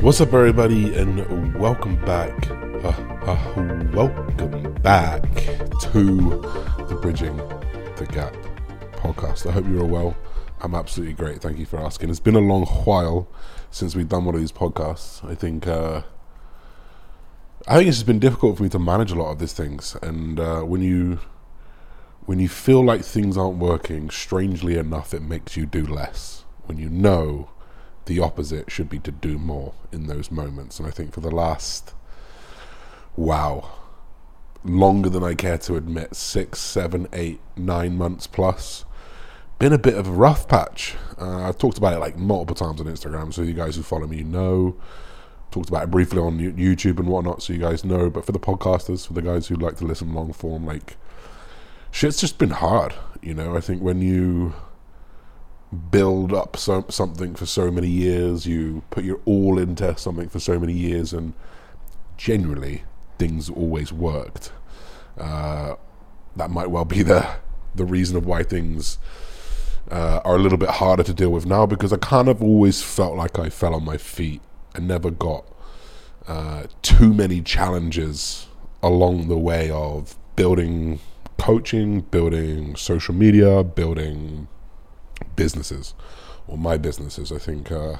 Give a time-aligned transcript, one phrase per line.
[0.00, 2.50] What's up, everybody, and welcome back.
[2.50, 5.22] Uh, uh, welcome back
[5.92, 6.40] to
[6.88, 8.34] the Bridging the Gap
[8.92, 9.46] podcast.
[9.46, 10.16] I hope you're all well.
[10.62, 11.42] I'm absolutely great.
[11.42, 12.08] Thank you for asking.
[12.08, 13.28] It's been a long while
[13.70, 15.22] since we've done one of these podcasts.
[15.22, 16.00] I think uh,
[17.68, 19.98] I think it's just been difficult for me to manage a lot of these things,
[20.00, 21.20] and uh, when you
[22.24, 26.44] when you feel like things aren't working, strangely enough, it makes you do less.
[26.64, 27.50] When you know
[28.10, 31.30] the opposite should be to do more in those moments, and I think for the
[31.30, 31.94] last
[33.14, 33.70] wow,
[34.64, 38.84] longer than I care to admit, six, seven, eight, nine months plus
[39.60, 40.96] been a bit of a rough patch.
[41.20, 44.08] Uh, I've talked about it like multiple times on Instagram, so you guys who follow
[44.08, 44.74] me know.
[45.52, 48.10] Talked about it briefly on YouTube and whatnot, so you guys know.
[48.10, 50.96] But for the podcasters, for the guys who like to listen long form, like
[51.92, 52.92] shit's just been hard.
[53.22, 54.54] You know, I think when you
[55.90, 60.40] build up so, something for so many years, you put your all into something for
[60.40, 61.32] so many years, and
[62.16, 62.84] generally
[63.18, 64.52] things always worked.
[65.18, 65.76] Uh,
[66.36, 67.28] that might well be the
[67.74, 68.98] the reason of why things
[69.90, 72.82] uh, are a little bit harder to deal with now because I kind of always
[72.82, 74.40] felt like I fell on my feet
[74.74, 75.44] and never got
[76.26, 78.48] uh, too many challenges
[78.82, 81.00] along the way of building
[81.38, 84.48] coaching, building social media, building
[85.44, 85.94] businesses
[86.46, 87.32] or my businesses.
[87.32, 87.96] I think uh,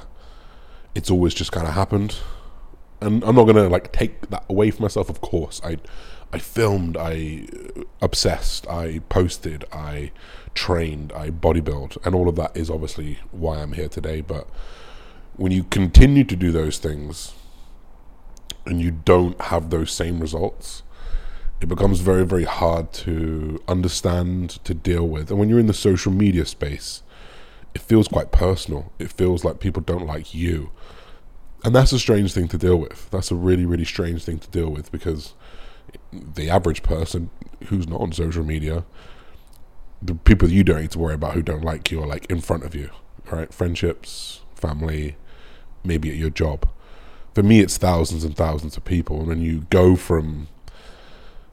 [0.95, 2.17] it's always just kind of happened,
[3.01, 5.09] and I'm not gonna like take that away from myself.
[5.09, 5.79] Of course, I
[6.33, 7.47] I filmed, I
[8.01, 10.13] obsessed, I posted, I
[10.55, 14.21] trained, I bodybuild, and all of that is obviously why I'm here today.
[14.21, 14.47] But
[15.37, 17.35] when you continue to do those things
[18.67, 20.83] and you don't have those same results,
[21.61, 25.31] it becomes very, very hard to understand, to deal with.
[25.31, 27.03] And when you're in the social media space,
[27.75, 28.93] it feels quite personal.
[28.99, 30.71] It feels like people don't like you.
[31.65, 33.11] And that's a strange thing to deal with.
[33.11, 35.35] That's a really, really strange thing to deal with because
[36.13, 37.31] the average person
[37.67, 38.85] who's not on social media
[40.03, 42.41] the people you don't need to worry about who don't like you are like in
[42.41, 42.91] front of you,
[43.31, 43.53] right?
[43.53, 45.17] Friendships, family,
[45.85, 46.69] maybe at your job.
[47.35, 50.49] For me, it's thousands and thousands of people, and when you go from,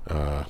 [0.10, 0.46] uh,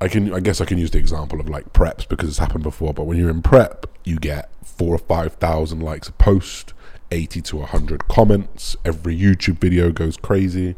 [0.00, 2.62] I can, I guess I can use the example of like preps because it's happened
[2.62, 2.94] before.
[2.94, 6.72] But when you're in prep, you get four or five thousand likes a post,
[7.10, 8.76] eighty to hundred comments.
[8.84, 10.74] Every YouTube video goes crazy,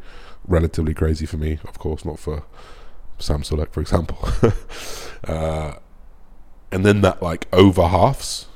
[0.46, 2.44] relatively crazy for me, of course, not for
[3.18, 4.28] Sam Sulek, for example.
[5.32, 5.74] uh,
[6.72, 8.46] and then that like over halves.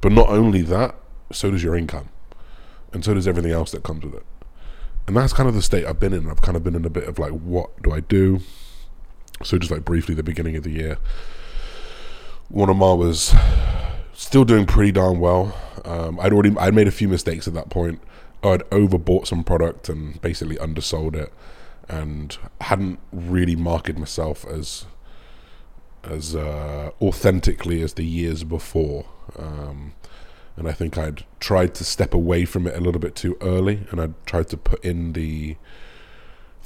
[0.00, 0.96] But not only that,
[1.30, 2.08] so does your income,
[2.92, 4.26] and so does everything else that comes with it.
[5.06, 6.28] And that's kind of the state I've been in.
[6.28, 8.40] I've kind of been in a bit of like, what do I do?
[9.42, 10.98] So just like briefly, the beginning of the year,
[12.52, 13.34] Wanamar was
[14.14, 15.56] still doing pretty darn well.
[15.84, 18.00] Um, I'd already I'd made a few mistakes at that point.
[18.42, 21.32] I'd overbought some product and basically undersold it,
[21.88, 24.86] and hadn't really marketed myself as
[26.04, 29.06] as uh, authentically as the years before.
[29.38, 29.94] Um,
[30.56, 33.86] and I think I'd tried to step away from it a little bit too early,
[33.90, 35.56] and I'd tried to put in the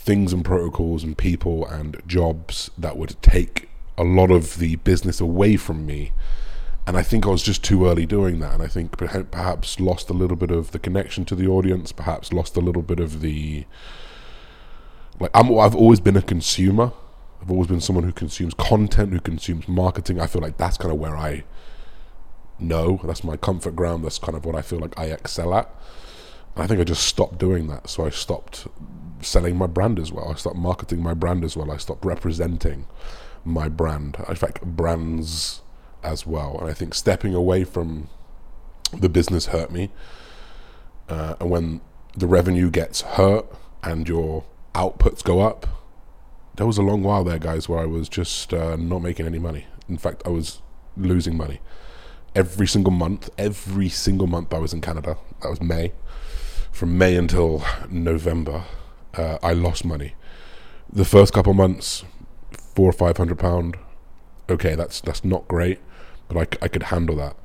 [0.07, 3.69] things and protocols and people and jobs that would take
[3.99, 6.13] a lot of the business away from me.
[6.87, 10.09] And I think I was just too early doing that, and I think perhaps lost
[10.09, 13.21] a little bit of the connection to the audience, perhaps lost a little bit of
[13.21, 13.67] the
[15.19, 15.33] like.
[15.35, 16.93] I'm, I've always been a consumer,
[17.43, 20.21] I've always been someone who consumes content, who consumes marketing.
[20.21, 21.43] I feel like that's kind of where I
[22.61, 23.01] know.
[23.03, 24.05] That's my comfort ground.
[24.05, 25.69] That's kind of what I feel like I excel at.
[26.57, 27.91] I think I just stopped doing that.
[27.91, 28.69] So I stopped
[29.27, 30.31] selling my brand as well.
[30.31, 31.71] I stopped marketing my brand as well.
[31.71, 32.87] I stopped representing
[33.45, 34.17] my brand.
[34.29, 35.63] In fact, brands
[36.03, 36.59] as well.
[36.61, 38.09] And I think stepping away from
[38.93, 39.91] the business hurt me.
[41.09, 41.81] Uh, and when
[42.17, 43.47] the revenue gets hurt
[43.83, 44.45] and your
[44.75, 45.67] outputs go up,
[46.57, 49.39] there was a long while there, guys, where I was just uh, not making any
[49.39, 49.67] money.
[49.89, 50.63] In fact, I was
[50.97, 51.61] losing money
[52.35, 53.31] every single month.
[53.39, 55.17] Every single month I was in Canada.
[55.43, 55.93] That was May.
[56.71, 58.65] From May until November,
[59.17, 60.15] uh, I lost money.
[60.93, 62.05] The first couple months,
[62.75, 63.77] four or five hundred pound.
[64.49, 65.81] Okay, that's that's not great,
[66.29, 67.37] but I, I could handle that.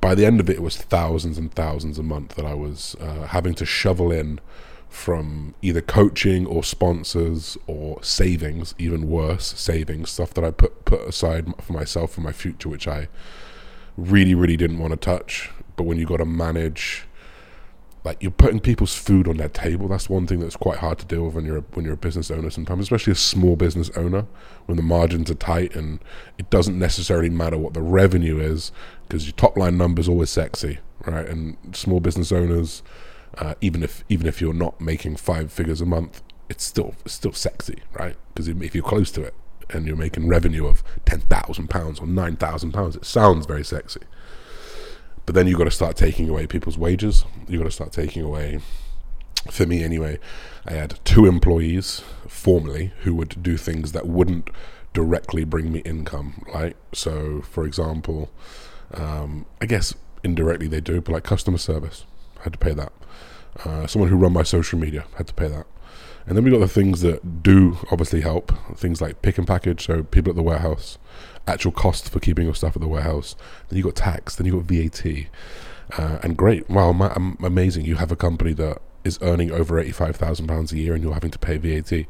[0.00, 2.96] By the end of it, it was thousands and thousands a month that I was
[3.00, 4.40] uh, having to shovel in
[4.88, 11.00] from either coaching or sponsors or savings, even worse, savings, stuff that I put put
[11.02, 13.08] aside for myself for my future, which I
[13.96, 15.50] really, really didn't want to touch.
[15.76, 17.06] But when you got to manage,
[18.04, 21.06] like you're putting people's food on their table, that's one thing that's quite hard to
[21.06, 23.90] deal with when you're a, when you're a business owner sometimes, especially a small business
[23.96, 24.26] owner
[24.66, 26.00] when the margins are tight and
[26.38, 28.72] it doesn't necessarily matter what the revenue is
[29.06, 31.26] because your top line number is always sexy, right?
[31.26, 32.82] And small business owners
[33.38, 37.14] uh, even if even if you're not making five figures a month, it's still it's
[37.14, 38.16] still sexy, right?
[38.34, 39.34] Because if you're close to it
[39.70, 43.64] and you're making revenue of ten thousand pounds or nine thousand pounds, it sounds very
[43.64, 44.00] sexy.
[45.32, 47.24] But then you've got to start taking away people's wages.
[47.48, 48.60] You've got to start taking away.
[49.50, 50.18] For me, anyway,
[50.66, 54.50] I had two employees formerly who would do things that wouldn't
[54.92, 56.44] directly bring me income.
[56.52, 58.30] Like, so for example,
[58.92, 62.04] um, I guess indirectly they do, but like customer service,
[62.38, 62.92] I had to pay that.
[63.64, 65.66] Uh, someone who run my social media had to pay that.
[66.26, 69.86] And then we got the things that do obviously help, things like pick and package,
[69.86, 70.98] so people at the warehouse,
[71.46, 73.34] actual cost for keeping your stuff at the warehouse.
[73.68, 75.26] Then you got tax, then you got VAT,
[75.98, 77.12] uh, and great, wow, ma-
[77.42, 77.84] amazing!
[77.84, 81.14] You have a company that is earning over eighty-five thousand pounds a year, and you're
[81.14, 82.06] having to pay VAT.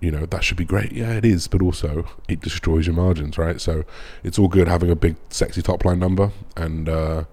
[0.00, 0.92] You know that should be great.
[0.92, 3.60] Yeah, it is, but also it destroys your margins, right?
[3.60, 3.84] So
[4.22, 7.24] it's all good having a big, sexy top line number, and uh,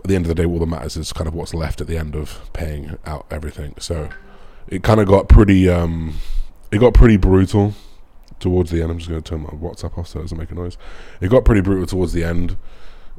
[0.00, 1.86] at the end of the day, all that matters is kind of what's left at
[1.86, 3.74] the end of paying out everything.
[3.78, 4.08] So
[4.68, 6.14] it kind of got pretty, um,
[6.70, 7.74] it got pretty brutal
[8.38, 8.90] towards the end.
[8.90, 10.76] I'm just going to turn my WhatsApp off so it doesn't make a noise.
[11.20, 12.56] It got pretty brutal towards the end.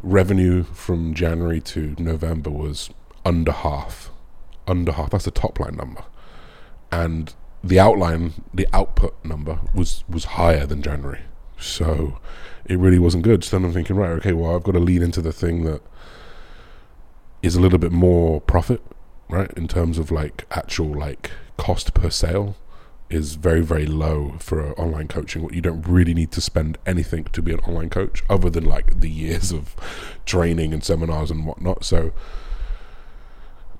[0.03, 2.89] Revenue from January to November was
[3.25, 4.11] under half.
[4.67, 5.09] Under half.
[5.09, 6.03] That's the top line number.
[6.91, 7.33] And
[7.63, 11.21] the outline, the output number was was higher than January.
[11.59, 12.19] So
[12.65, 13.43] it really wasn't good.
[13.43, 15.81] So then I'm thinking, right, okay, well, I've got to lean into the thing that
[17.47, 18.81] is a little bit more profit,
[19.29, 19.51] right?
[19.57, 22.55] In terms of like actual like cost per sale
[23.09, 25.51] is very very low for online coaching.
[25.53, 28.99] You don't really need to spend anything to be an online coach, other than like
[28.99, 29.75] the years of
[30.25, 31.83] training and seminars and whatnot.
[31.83, 32.11] So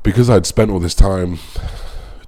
[0.02, 1.38] because I'd spent all this time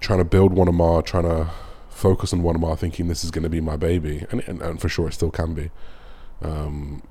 [0.02, 1.50] trying to build Wanamar, trying to
[1.90, 4.90] focus on Wanamar, thinking this is going to be my baby, and, and, and for
[4.90, 5.72] sure it still can be.
[6.42, 7.04] Um,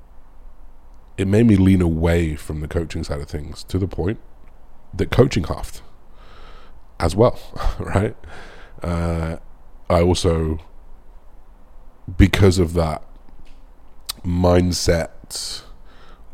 [1.19, 4.17] it made me lean away from the coaching side of things to the point
[4.93, 5.81] that coaching halved
[6.97, 7.37] as well,
[7.79, 8.15] right?
[8.81, 9.35] Uh,
[9.89, 10.59] I also,
[12.17, 13.03] because of that
[14.23, 15.63] mindset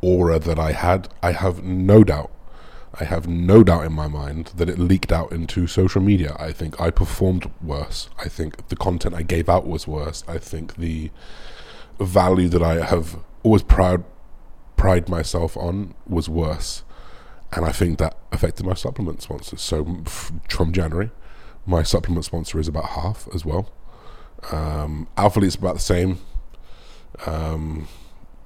[0.01, 2.31] aura that I had, I have no doubt,
[2.93, 6.35] I have no doubt in my mind that it leaked out into social media.
[6.39, 8.07] I think I performed worse.
[8.19, 10.23] I think the content I gave out was worse.
[10.27, 11.09] I think the
[11.99, 14.03] value that I have always proud
[14.77, 16.83] pride myself on was worse.
[17.51, 19.61] And I think that affected my supplement sponsors.
[19.61, 20.03] So
[20.47, 21.11] from January,
[21.65, 23.71] my supplement sponsor is about half as well.
[24.51, 26.19] Um, Alphalete's about the same.
[27.25, 27.87] Um,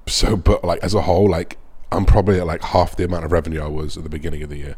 [0.06, 1.58] so, but like as a whole, like
[1.92, 4.50] I'm probably at like half the amount of revenue I was at the beginning of
[4.50, 4.76] the year,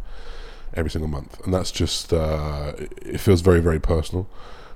[0.74, 4.28] every single month, and that's just uh, it feels very very personal.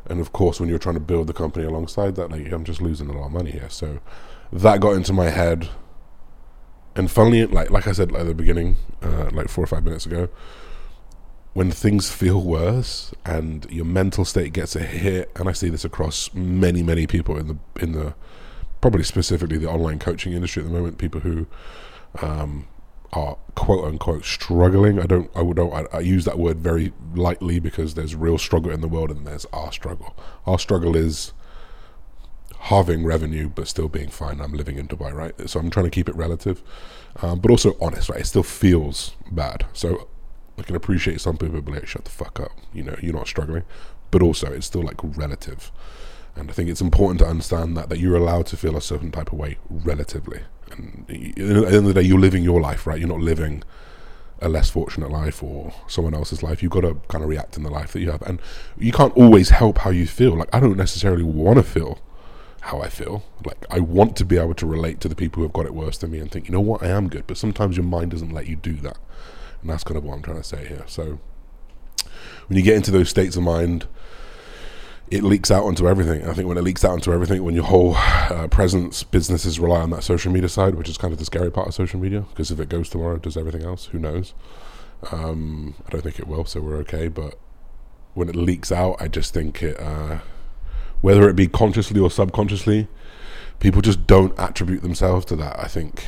[0.08, 2.80] And of course, when you're trying to build the company alongside that, like I'm just
[2.80, 3.68] losing a lot of money here.
[3.70, 4.00] So
[4.52, 5.68] that got into my head
[6.96, 10.06] and funnily, like like I said at the beginning, uh, like four or five minutes
[10.06, 10.28] ago,
[11.52, 15.84] when things feel worse and your mental state gets a hit, and I see this
[15.84, 18.14] across many many people in the in the
[18.80, 21.46] probably specifically the online coaching industry at the moment, people who
[22.22, 22.66] um,
[23.12, 24.98] are quote unquote struggling.
[24.98, 28.72] I don't I would I, I use that word very lightly because there's real struggle
[28.72, 30.16] in the world and there's our struggle.
[30.46, 31.32] Our struggle is
[32.66, 34.40] halving revenue but still being fine.
[34.40, 35.48] I'm living in Dubai, right?
[35.48, 36.62] So I'm trying to keep it relative,
[37.22, 38.20] um, but also honest, right?
[38.20, 39.66] It still feels bad.
[39.72, 40.08] So
[40.58, 43.28] I can appreciate some people be like, shut the fuck up, you know, you're not
[43.28, 43.62] struggling,
[44.10, 45.70] but also it's still like relative.
[46.34, 49.12] And I think it's important to understand that that you're allowed to feel a certain
[49.12, 50.40] type of way relatively.
[50.72, 52.98] And at the end of the day, you're living your life, right?
[52.98, 53.62] You're not living
[54.42, 56.62] a less fortunate life or someone else's life.
[56.62, 58.40] You've got to kind of react in the life that you have, and
[58.76, 60.36] you can't always help how you feel.
[60.36, 62.00] Like I don't necessarily want to feel
[62.66, 63.24] how I feel.
[63.44, 65.74] Like I want to be able to relate to the people who have got it
[65.74, 67.26] worse than me and think, you know what, I am good.
[67.26, 68.98] But sometimes your mind doesn't let you do that,
[69.60, 70.84] and that's kind of what I'm trying to say here.
[70.86, 71.20] So
[72.48, 73.86] when you get into those states of mind,
[75.10, 76.26] it leaks out onto everything.
[76.26, 79.80] I think when it leaks out onto everything, when your whole uh, presence, businesses rely
[79.80, 82.22] on that social media side, which is kind of the scary part of social media,
[82.30, 83.86] because if it goes tomorrow, does everything else?
[83.86, 84.34] Who knows?
[85.12, 87.06] Um, I don't think it will, so we're okay.
[87.06, 87.38] But
[88.14, 89.78] when it leaks out, I just think it.
[89.78, 90.18] Uh,
[91.00, 92.88] whether it be consciously or subconsciously,
[93.60, 95.58] people just don't attribute themselves to that.
[95.58, 96.04] I think,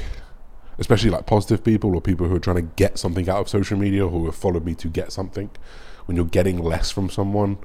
[0.79, 3.79] especially like positive people or people who are trying to get something out of social
[3.79, 5.51] media or who have followed me to get something.
[6.07, 7.59] When you're getting less from someone,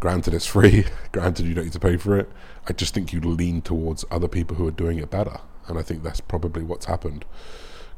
[0.00, 2.30] granted it's free, granted you don't need to pay for it.
[2.66, 5.82] I just think you lean towards other people who are doing it better, and I
[5.82, 7.24] think that's probably what's happened.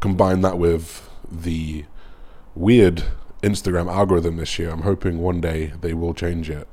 [0.00, 1.84] Combine that with the
[2.54, 3.04] weird
[3.42, 4.70] Instagram algorithm this year.
[4.70, 6.66] I'm hoping one day they will change it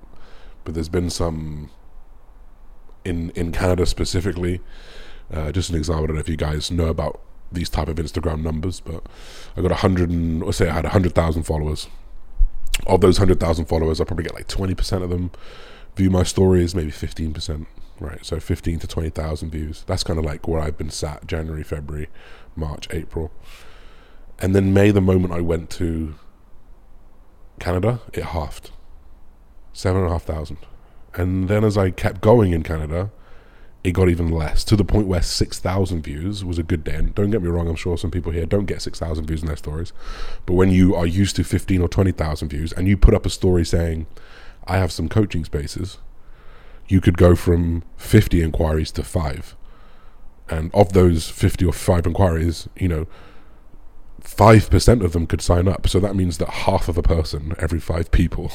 [0.65, 1.69] but there's been some
[3.05, 4.59] in in Canada specifically.
[5.31, 6.03] Uh, just an example.
[6.03, 9.05] I don't know if you guys know about these type of Instagram numbers, but
[9.55, 11.87] I got a hundred and let's say I had a hundred thousand followers.
[12.85, 15.31] Of those hundred thousand followers, I probably get like twenty percent of them
[15.95, 17.67] view my stories, maybe fifteen percent.
[17.97, 19.85] Right, so fifteen to twenty thousand views.
[19.87, 22.09] That's kind of like where I've been sat January, February,
[22.53, 23.31] March, April,
[24.37, 24.91] and then May.
[24.91, 26.15] The moment I went to
[27.57, 28.71] Canada, it halved,
[29.75, 30.57] seven and a half thousand,
[31.13, 33.11] and then as I kept going in Canada,
[33.83, 36.95] it got even less to the point where 6,000 views was a good day.
[36.95, 39.47] And don't get me wrong, I'm sure some people here don't get 6,000 views in
[39.47, 39.93] their stories.
[40.47, 43.29] But when you are used to 15 or 20,000 views and you put up a
[43.29, 44.07] story saying,
[44.65, 45.99] I have some coaching spaces,
[46.87, 49.55] you could go from 50 inquiries to five.
[50.49, 53.05] And of those 50 or five inquiries, you know,
[54.21, 55.87] 5% of them could sign up.
[55.87, 58.51] So that means that half of a person, every five people,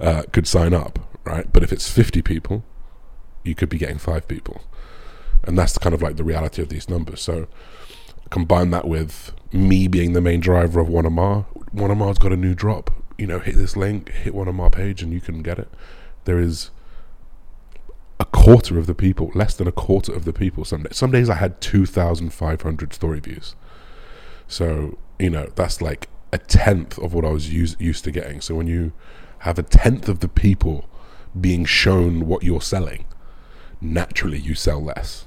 [0.00, 1.50] uh, could sign up, right?
[1.52, 2.64] But if it's 50 people,
[3.44, 4.62] you could be getting five people.
[5.44, 7.20] And that's kind of like the reality of these numbers.
[7.20, 7.46] So
[8.30, 11.46] combine that with me being the main driver of One Amar.
[11.72, 12.90] One Amar's got a new drop.
[13.16, 15.68] You know, hit this link, hit One Amar page, and you can get it.
[16.24, 16.70] There is
[18.18, 20.64] a quarter of the people, less than a quarter of the people.
[20.64, 23.54] Some days, some days I had two thousand five hundred story views.
[24.48, 28.40] So you know that's like a tenth of what I was used used to getting.
[28.40, 28.92] So when you
[29.40, 30.88] have a tenth of the people
[31.38, 33.04] being shown what you're selling,
[33.80, 35.26] naturally you sell less.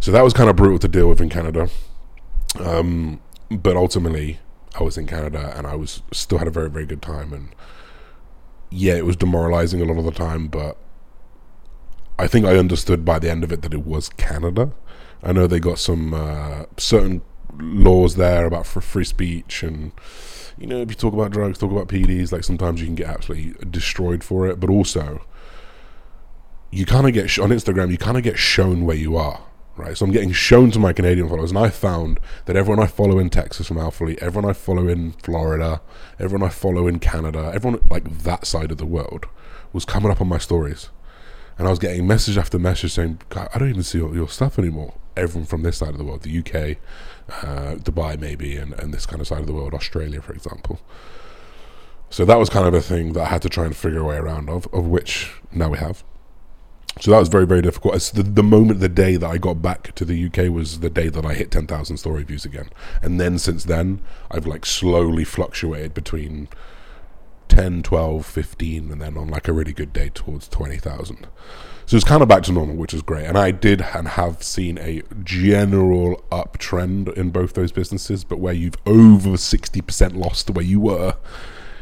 [0.00, 1.68] So that was kind of brutal to deal with in Canada.
[2.60, 4.38] Um, but ultimately,
[4.78, 7.32] I was in Canada and I was still had a very very good time.
[7.32, 7.54] And
[8.70, 10.76] yeah, it was demoralizing a lot of the time, but
[12.18, 14.72] I think I understood by the end of it that it was Canada.
[15.22, 17.22] I know they got some uh, certain
[17.58, 19.92] laws there about free speech and
[20.58, 23.08] you know if you talk about drugs talk about pds like sometimes you can get
[23.08, 25.20] absolutely destroyed for it but also
[26.70, 29.40] you kind of get sh- on Instagram, you kind of get shown where you are,
[29.76, 29.96] right?
[29.96, 33.18] So I'm getting shown to my Canadian followers, and I found that everyone I follow
[33.18, 35.80] in Texas from Alphalete, everyone I follow in Florida,
[36.18, 39.26] everyone I follow in Canada, everyone like that side of the world
[39.72, 40.90] was coming up on my stories,
[41.56, 44.94] and I was getting message after message saying, "I don't even see your stuff anymore."
[45.18, 46.78] Everyone from this side of the world, the UK,
[47.42, 50.80] uh, Dubai, maybe, and, and this kind of side of the world, Australia, for example.
[52.10, 54.04] So that was kind of a thing that I had to try and figure a
[54.04, 56.04] way around of, of which now we have.
[57.00, 57.94] So that was very, very difficult.
[57.94, 60.90] It's the, the moment, the day that I got back to the UK was the
[60.90, 62.70] day that I hit 10,000 story views again.
[63.02, 66.48] And then since then, I've like slowly fluctuated between
[67.48, 71.26] 10, 12, 15, and then on like a really good day towards 20,000.
[71.86, 73.24] So it's kind of back to normal, which is great.
[73.24, 78.52] And I did and have seen a general uptrend in both those businesses, but where
[78.52, 81.16] you've over 60% lost the way you were,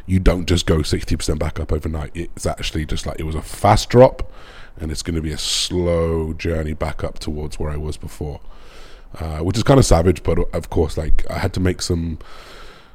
[0.07, 2.13] you don't just go 60% back up overnight.
[2.15, 4.31] It's actually just like it was a fast drop
[4.79, 8.41] and it's going to be a slow journey back up towards where I was before,
[9.19, 10.23] uh, which is kind of savage.
[10.23, 12.19] But of course, like I had to make some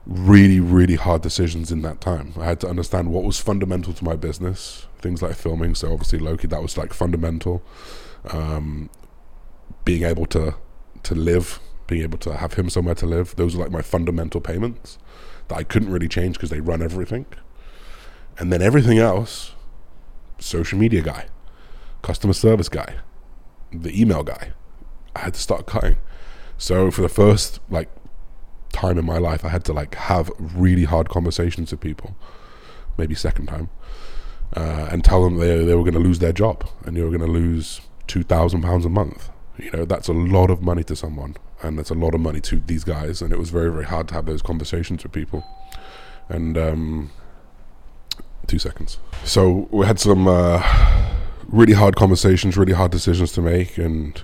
[0.05, 2.33] really, really hard decisions in that time.
[2.39, 5.75] I had to understand what was fundamental to my business, things like filming.
[5.75, 7.61] So obviously, Loki, that was like fundamental.
[8.29, 8.89] Um,
[9.85, 10.55] being able to
[11.03, 13.35] to live, being able to have him somewhere to live.
[13.35, 14.99] Those are like my fundamental payments
[15.47, 17.25] that I couldn't really change because they run everything.
[18.37, 19.53] And then everything else,
[20.39, 21.25] social media guy
[22.01, 22.95] customer service guy,
[23.71, 24.53] the email guy.
[25.15, 25.97] I had to start cutting.
[26.57, 27.89] So for the first like
[28.71, 32.15] time in my life, I had to like have really hard conversations with people.
[32.97, 33.69] Maybe second time,
[34.55, 37.09] uh, and tell them they they were going to lose their job and you were
[37.09, 39.29] going to lose two thousand pounds a month.
[39.57, 42.41] You know that's a lot of money to someone, and that's a lot of money
[42.41, 43.21] to these guys.
[43.21, 45.45] And it was very very hard to have those conversations with people.
[46.29, 47.11] And um,
[48.47, 48.97] two seconds.
[49.23, 50.27] So we had some.
[50.27, 50.61] Uh,
[51.51, 54.23] really hard conversations, really hard decisions to make, and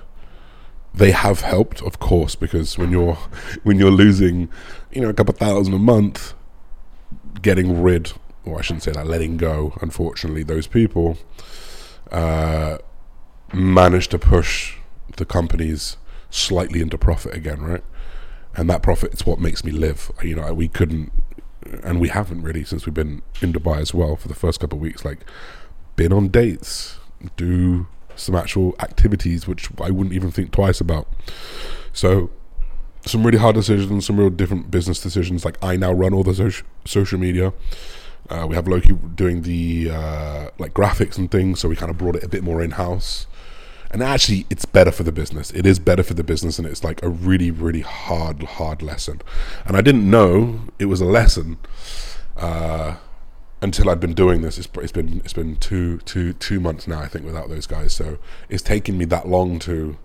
[0.94, 3.18] they have helped, of course, because when you're
[3.62, 4.48] when you're losing,
[4.90, 6.34] you know, a couple thousand a month,
[7.40, 8.12] getting rid,
[8.44, 11.18] or I shouldn't say that, letting go, unfortunately, those people
[12.10, 12.78] uh,
[13.52, 14.76] managed to push
[15.16, 15.96] the companies
[16.30, 17.84] slightly into profit again, right?
[18.56, 20.10] And that profit is what makes me live.
[20.22, 21.12] You know, we couldn't,
[21.84, 24.78] and we haven't really since we've been in Dubai as well for the first couple
[24.78, 25.04] of weeks.
[25.04, 25.20] Like,
[25.96, 26.98] been on dates,
[27.36, 27.86] do
[28.18, 31.08] some actual activities which I wouldn't even think twice about.
[31.92, 32.30] So,
[33.06, 35.44] some really hard decisions, some real different business decisions.
[35.44, 37.52] Like I now run all the social social media.
[38.28, 41.96] Uh, we have Loki doing the uh, like graphics and things, so we kind of
[41.96, 43.26] brought it a bit more in house.
[43.90, 45.50] And actually, it's better for the business.
[45.52, 49.22] It is better for the business, and it's like a really, really hard, hard lesson.
[49.64, 51.56] And I didn't know it was a lesson.
[52.36, 52.96] Uh,
[53.60, 57.00] until I'd been doing this, it's, it's been it's been two two two months now,
[57.00, 57.92] I think, without those guys.
[57.92, 59.98] So it's taken me that long to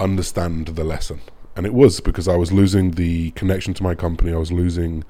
[0.00, 1.20] understand the lesson,
[1.54, 4.32] and it was because I was losing the connection to my company.
[4.32, 5.04] I was losing,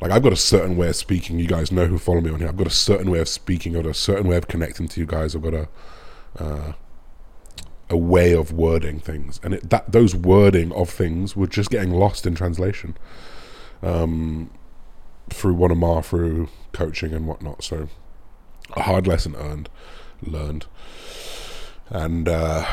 [0.00, 1.38] like, I've got a certain way of speaking.
[1.38, 2.48] You guys know who follow me on here.
[2.48, 3.76] I've got a certain way of speaking.
[3.76, 5.34] I've got a certain way of connecting to you guys.
[5.34, 5.68] I've got a
[6.38, 6.72] uh,
[7.90, 11.92] a way of wording things, and it, that those wording of things were just getting
[11.92, 12.94] lost in translation
[13.82, 14.50] um,
[15.32, 17.64] through Wanamar, through coaching and whatnot.
[17.64, 17.88] So
[18.74, 19.68] a hard lesson earned,
[20.22, 20.66] learned,
[21.90, 22.64] and uh,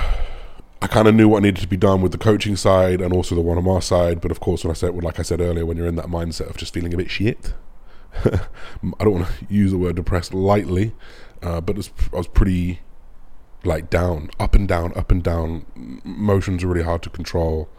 [0.81, 3.33] I kind of knew what needed to be done with the coaching side and also
[3.33, 4.21] the Wanamar side.
[4.21, 6.07] But of course, when I said, well, like I said earlier, when you're in that
[6.07, 7.53] mindset of just feeling a bit shit,
[8.25, 10.93] I don't want to use the word depressed lightly,
[11.41, 12.81] uh, but was, I was pretty
[13.63, 15.65] like down, up and down, up and down.
[16.03, 17.69] Motions are really hard to control.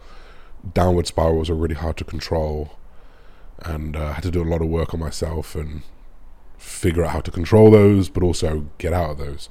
[0.73, 2.71] Downward spirals are really hard to control,
[3.59, 5.81] and uh, I had to do a lot of work on myself and
[6.57, 9.49] figure out how to control those, but also get out of those.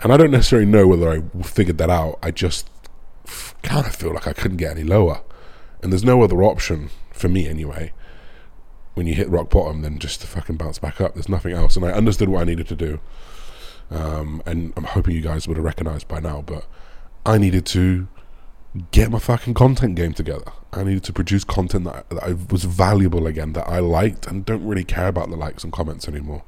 [0.00, 2.18] And I don't necessarily know whether I figured that out.
[2.22, 2.68] I just
[3.62, 5.22] kind of feel like I couldn't get any lower,
[5.82, 7.92] and there's no other option for me anyway.
[8.94, 11.14] When you hit rock bottom, then just to fucking bounce back up.
[11.14, 13.00] There's nothing else, and I understood what I needed to do.
[13.90, 16.66] Um, and I'm hoping you guys would have recognized by now, but
[17.24, 18.08] I needed to
[18.90, 20.52] get my fucking content game together.
[20.72, 24.44] I needed to produce content that, that I was valuable again, that I liked, and
[24.44, 26.42] don't really care about the likes and comments anymore.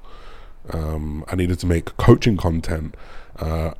[0.70, 2.94] Um, I needed to make coaching content,
[3.38, 3.72] uh,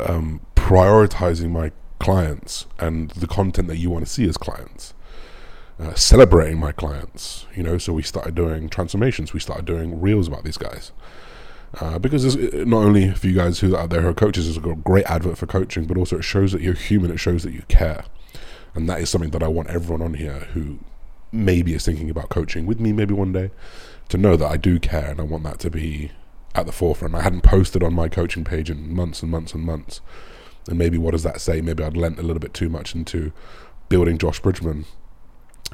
[0.00, 4.94] um, prioritizing my clients and the content that you want to see as clients.
[5.78, 9.32] Uh, celebrating my clients, you know, so we started doing transformations.
[9.32, 10.92] We started doing reels about these guys.
[11.78, 14.48] Uh, because it's not only for you guys who are out there who are coaches,
[14.48, 17.10] it's a great advert for coaching, but also it shows that you're human.
[17.12, 18.04] It shows that you care,
[18.74, 20.80] and that is something that I want everyone on here who
[21.30, 23.52] maybe is thinking about coaching with me, maybe one day,
[24.08, 26.10] to know that I do care, and I want that to be
[26.56, 27.14] at the forefront.
[27.14, 30.00] I hadn't posted on my coaching page in months and months and months,
[30.68, 31.60] and maybe what does that say?
[31.60, 33.32] Maybe I'd lent a little bit too much into
[33.88, 34.86] building Josh Bridgman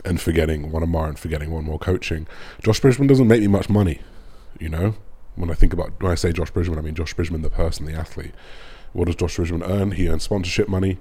[0.05, 2.27] and forgetting Wanamar and forgetting one more coaching.
[2.63, 4.03] Josh Bridgman doesn't make me much money,
[4.61, 4.95] you know
[5.37, 7.87] when I think about when I say Josh Bridgman, I mean Josh Bridgman, the person,
[7.87, 8.35] the athlete.
[8.93, 9.93] What does Josh Bridgman earn?
[9.93, 10.99] He earns sponsorship money,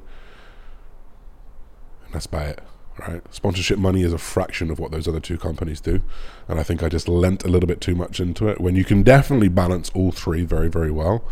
[2.06, 2.60] and that's about it.
[3.00, 3.22] Right?
[3.34, 6.02] Sponsorship money is a fraction of what those other two companies do,
[6.48, 8.62] and I think I just lent a little bit too much into it.
[8.62, 11.24] When you can definitely balance all three very, very well.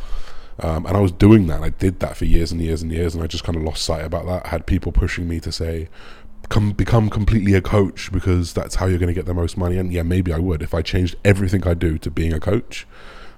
[0.60, 1.64] Um, and I was doing that.
[1.64, 3.82] I did that for years and years and years, and I just kind of lost
[3.82, 4.46] sight about that.
[4.46, 5.90] I had people pushing me to say,
[6.54, 9.76] come become completely a coach because that's how you're going to get the most money.
[9.80, 12.86] And yeah, maybe I would if I changed everything I do to being a coach.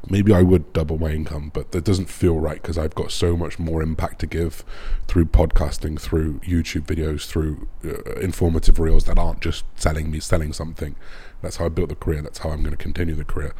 [0.07, 3.37] Maybe I would double my income, but that doesn't feel right because I've got so
[3.37, 4.65] much more impact to give
[5.07, 10.51] through podcasting, through YouTube videos, through uh, informative reels that aren't just selling me selling
[10.51, 10.97] something.
[11.41, 12.21] That's how I built the career.
[12.21, 13.55] That's how I'm going to continue the career.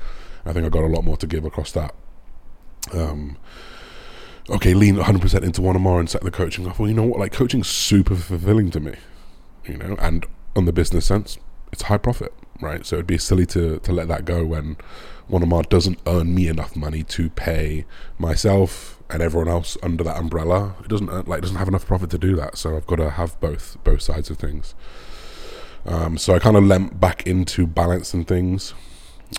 [0.46, 1.96] I think I've got a lot more to give across that.
[2.94, 3.38] Um,
[4.50, 6.78] okay, lean 100% into Wanamar and set the coaching off.
[6.78, 7.20] Well, you know what?
[7.20, 8.96] Like, coaching's super fulfilling to me
[9.68, 10.26] you know, and
[10.56, 11.38] on the business sense,
[11.72, 12.86] it's high profit, right?
[12.86, 14.78] So it'd be silly to, to let that go when
[15.30, 17.86] Wanamar doesn't earn me enough money to pay
[18.18, 20.76] myself and everyone else under that umbrella.
[20.82, 22.58] It doesn't like doesn't have enough profit to do that.
[22.58, 24.76] So I've got to have both both sides of things.
[25.86, 28.74] Um, so I kind of lent back into balancing things,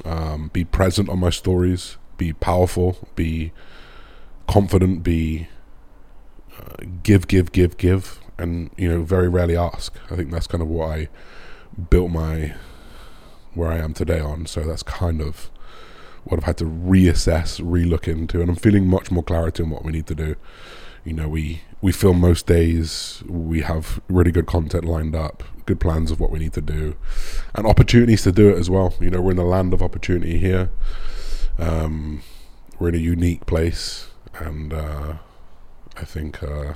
[0.05, 3.53] um, be present on my stories, be powerful, be
[4.47, 5.49] confident, be
[6.57, 9.94] uh, give, give, give, give and you know very rarely ask.
[10.11, 11.09] I think that's kind of what I
[11.90, 12.55] built my
[13.55, 14.46] where I am today on.
[14.46, 15.51] So that's kind of
[16.25, 19.85] what I've had to reassess, relook into, and I'm feeling much more clarity on what
[19.85, 20.37] we need to do.
[21.05, 23.22] You know, we we film most days.
[23.29, 26.96] We have really good content lined up, good plans of what we need to do,
[27.55, 28.94] and opportunities to do it as well.
[29.01, 30.70] You know, we're in the land of opportunity here.
[31.59, 32.22] Um,
[32.79, 35.14] we're in a unique place, and uh,
[35.96, 36.75] I think uh,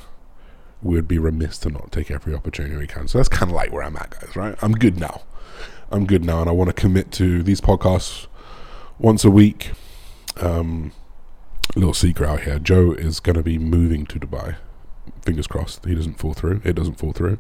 [0.82, 3.08] we would be remiss to not take every opportunity we can.
[3.08, 4.54] So that's kind of like where I'm at, guys, right?
[4.62, 5.22] I'm good now.
[5.90, 8.26] I'm good now, and I want to commit to these podcasts
[8.98, 9.72] once a week.
[10.36, 10.92] Um,
[11.76, 14.56] little secret out here Joe is going to be moving to Dubai.
[15.22, 16.62] Fingers crossed he doesn't fall through.
[16.64, 17.38] It doesn't fall through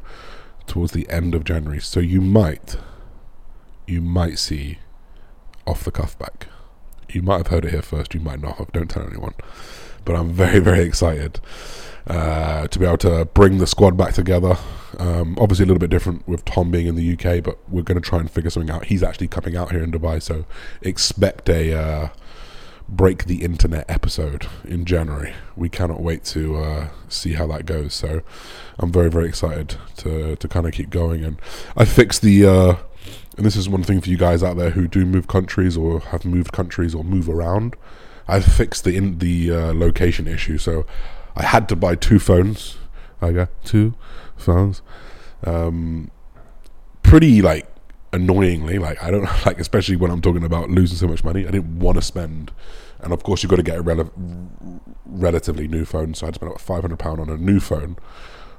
[0.66, 1.80] towards the end of January.
[1.80, 2.76] So you might,
[3.86, 4.78] you might see
[5.66, 6.48] off the cuff back.
[7.08, 8.14] You might have heard it here first.
[8.14, 8.72] You might not have.
[8.72, 9.34] Don't tell anyone.
[10.04, 11.40] But I'm very, very excited
[12.10, 14.56] uh, to be able to bring the squad back together.
[14.98, 18.00] Um, obviously, a little bit different with Tom being in the UK, but we're going
[18.00, 18.86] to try and figure something out.
[18.86, 20.44] He's actually coming out here in Dubai, so
[20.82, 22.08] expect a uh,
[22.88, 25.34] break the internet episode in January.
[25.54, 27.94] We cannot wait to uh, see how that goes.
[27.94, 28.22] So
[28.80, 31.24] I'm very, very excited to to kind of keep going.
[31.24, 31.40] And
[31.76, 32.46] I fixed the.
[32.46, 32.76] Uh,
[33.36, 36.00] and this is one thing for you guys out there who do move countries or
[36.00, 37.76] have moved countries or move around.
[38.26, 40.84] I've fixed the in the uh, location issue, so
[41.36, 42.76] I had to buy two phones.
[43.20, 43.94] I got two
[44.36, 44.82] phones.
[45.44, 46.10] Um,
[47.02, 47.66] pretty like
[48.12, 51.46] annoyingly, like I don't like, especially when I'm talking about losing so much money.
[51.46, 52.52] I didn't want to spend,
[53.00, 54.12] and of course you've got to get a rel-
[55.06, 56.14] relatively new phone.
[56.14, 57.96] So I had spent about five hundred pound on a new phone,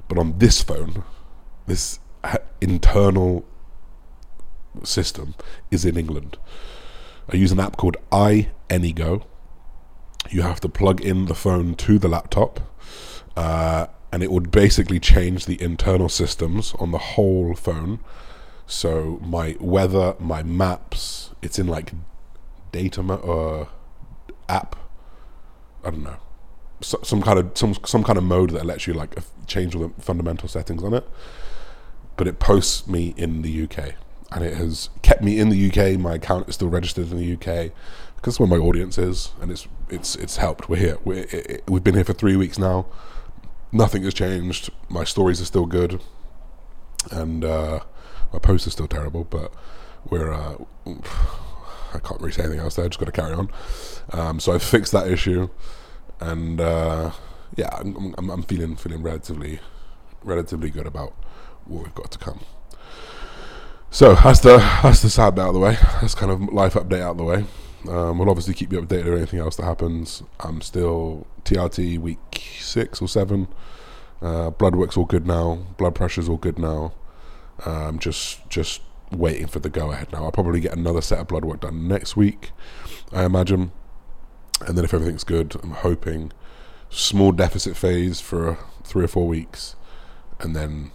[0.08, 1.04] but on this phone,
[1.68, 2.00] this
[2.60, 3.46] internal
[4.84, 5.36] system
[5.70, 6.38] is in England.
[7.32, 9.24] I use an app called iAnyGo.
[10.30, 12.60] You have to plug in the phone to the laptop,
[13.36, 18.00] uh, and it would basically change the internal systems on the whole phone.
[18.66, 21.92] So my weather, my maps, it's in like
[22.72, 23.66] data uh,
[24.48, 24.78] app.
[25.84, 26.18] I don't know,
[26.82, 29.16] so, some kind of some some kind of mode that lets you like
[29.48, 31.08] change all the fundamental settings on it.
[32.18, 33.96] But it posts me in the UK
[34.32, 36.00] and it has kept me in the UK.
[36.00, 37.72] My account is still registered in the UK
[38.22, 40.70] because where my audience is, and it's it's it's helped.
[40.70, 40.98] We're here.
[41.04, 42.86] We're, it, we've been here for three weeks now.
[43.72, 44.70] Nothing has changed.
[44.90, 46.02] My stories are still good,
[47.10, 47.80] and uh,
[48.32, 49.24] my posts are still terrible.
[49.24, 49.52] But
[50.08, 52.88] we're uh, I can't really say anything else there.
[52.88, 53.50] Just got to carry on.
[54.12, 55.50] Um, so I fixed that issue,
[56.20, 57.12] and uh,
[57.56, 59.60] yeah, I'm, I'm, I'm feeling feeling relatively
[60.24, 61.14] relatively good about
[61.66, 62.42] what we've got to come.
[63.90, 65.78] So that's the that's the sad bit out of the way.
[66.02, 67.46] That's kind of life update out of the way.
[67.88, 70.24] Um, we'll obviously keep you updated on anything else that happens.
[70.40, 73.48] I'm still TRT week six or seven.
[74.22, 75.66] Uh, blood work's all good now.
[75.78, 76.94] Blood pressure's all good now.
[77.66, 80.26] Um, just just waiting for the go ahead now.
[80.26, 82.52] I'll probably get another set of blood work done next week,
[83.12, 83.72] I imagine.
[84.66, 86.32] And then if everything's good, I'm hoping
[86.90, 89.76] small deficit phase for three or four weeks,
[90.40, 90.92] and then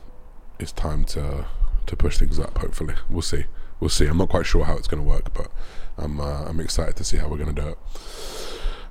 [0.59, 1.47] it's time to
[1.87, 2.59] to push things up.
[2.59, 3.45] Hopefully, we'll see.
[3.81, 4.07] We'll see.
[4.07, 5.51] I'm not quite sure how it's going to work, but
[5.99, 7.79] I'm uh, I'm excited to see how we're going to do it.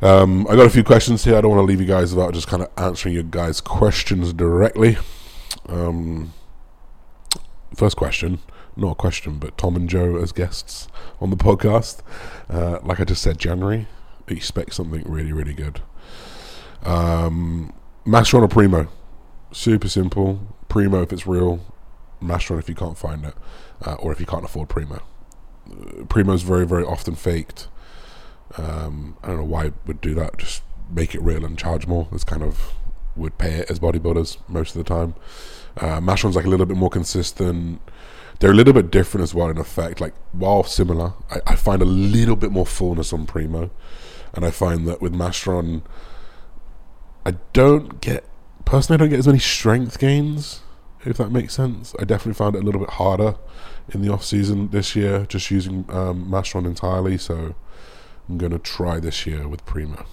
[0.02, 1.36] Um, I got a few questions here.
[1.36, 4.34] I don't want to leave you guys without just kind of answering your guys' questions
[4.34, 4.98] directly.
[5.68, 6.34] Um,
[7.76, 8.39] first question,
[8.76, 10.88] not a question, but Tom and Joe as guests
[11.22, 12.02] on the podcast.
[12.50, 13.88] Uh, like I just said, January,
[14.28, 15.82] expect something really, really good.
[16.84, 17.74] Um,
[18.06, 18.88] Masteron a Primo,
[19.52, 20.41] super simple.
[20.68, 21.62] Primo if it's real,
[22.22, 23.34] Masteron if you can't find it,
[23.86, 25.02] uh, or if you can't afford Primo.
[26.10, 27.67] Primo is very, very often faked.
[28.58, 30.38] Um, I don't know why would do that.
[30.38, 32.08] Just make it real and charge more.
[32.12, 32.73] It's kind of
[33.15, 35.15] would pay it as bodybuilders most of the time.
[35.78, 37.82] Uh, Masteron's like a little bit more consistent.
[38.39, 40.01] They're a little bit different as well in effect.
[40.01, 43.71] Like while similar, I, I find a little bit more fullness on Primo,
[44.34, 45.82] and I find that with Masteron,
[47.25, 48.25] I don't get
[48.65, 48.95] personally.
[48.95, 50.62] I don't get as many strength gains
[51.06, 51.96] if that makes sense.
[52.00, 53.36] I definitely found it a little bit harder
[53.94, 57.18] in the off season this year, just using um, Masteron entirely.
[57.18, 57.56] So
[58.28, 60.06] I'm going to try this year with Primo.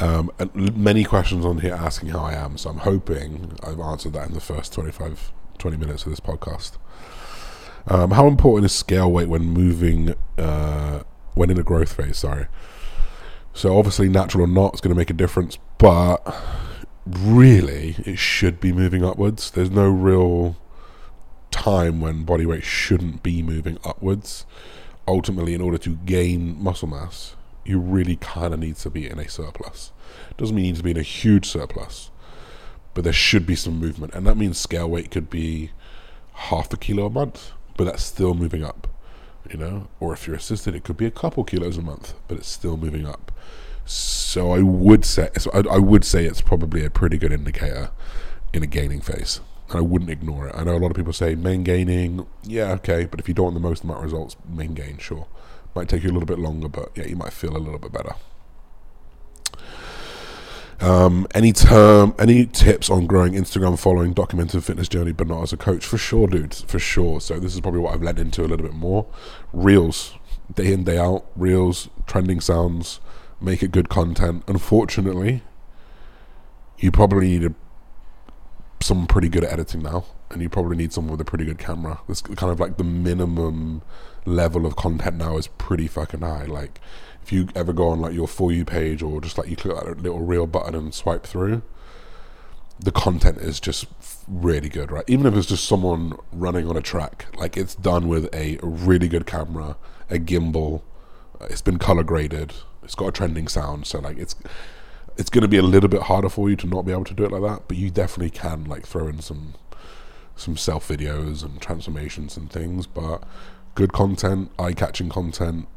[0.00, 4.28] Um, many questions on here asking how I am, so I'm hoping I've answered that
[4.28, 6.78] in the first 25, 20 minutes of this podcast.
[7.88, 11.02] Um, how important is scale weight when moving, uh,
[11.34, 12.18] when in a growth phase?
[12.18, 12.46] Sorry.
[13.54, 16.22] So obviously, natural or not is going to make a difference, but
[17.16, 19.50] really it should be moving upwards.
[19.50, 20.56] There's no real
[21.50, 24.44] time when body weight shouldn't be moving upwards.
[25.06, 29.18] Ultimately, in order to gain muscle mass, you really kind of need to be in
[29.18, 29.92] a surplus.
[30.36, 32.10] Doesn't mean you need to be in a huge surplus,
[32.94, 35.70] but there should be some movement, and that means scale weight could be
[36.32, 38.86] half a kilo a month, but that's still moving up.
[39.50, 42.36] You know, or if you're assisted, it could be a couple kilos a month, but
[42.36, 43.32] it's still moving up.
[43.88, 47.90] So I would say I would say it's probably a pretty good indicator
[48.52, 49.40] in a gaining phase.
[49.70, 50.54] And I wouldn't ignore it.
[50.54, 53.44] I know a lot of people say main gaining, yeah, okay, but if you don't
[53.44, 55.26] want the most amount of results, main gain, sure.
[55.74, 57.92] Might take you a little bit longer, but yeah, you might feel a little bit
[57.92, 58.14] better.
[60.80, 65.52] Um, any term, any tips on growing Instagram following, documented fitness journey, but not as
[65.54, 65.86] a coach?
[65.86, 67.20] For sure, dude, for sure.
[67.22, 69.06] So this is probably what I've led into a little bit more.
[69.54, 70.14] Reels,
[70.54, 73.00] day in, day out, reels, trending sounds,
[73.40, 74.44] make it good content.
[74.46, 75.42] Unfortunately,
[76.78, 77.54] you probably need a,
[78.80, 82.00] someone pretty good editing now, and you probably need someone with a pretty good camera.
[82.08, 83.82] This kind of like the minimum
[84.24, 86.44] level of content now is pretty fucking high.
[86.44, 86.80] Like,
[87.22, 89.76] if you ever go on like your for you page or just like you click
[89.76, 91.62] that little reel button and swipe through,
[92.80, 93.86] the content is just
[94.28, 95.04] really good, right?
[95.08, 99.08] Even if it's just someone running on a track, like it's done with a really
[99.08, 99.76] good camera,
[100.08, 100.82] a gimbal,
[101.40, 102.54] uh, it's been color graded,
[102.88, 104.34] it's got a trending sound, so like it's
[105.18, 107.12] it's going to be a little bit harder for you to not be able to
[107.12, 107.68] do it like that.
[107.68, 109.56] But you definitely can like throw in some
[110.36, 112.86] some self videos and transformations and things.
[112.86, 113.24] But
[113.74, 115.68] good content, eye catching content,